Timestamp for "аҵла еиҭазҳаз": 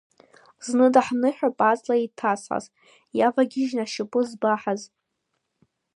1.69-2.65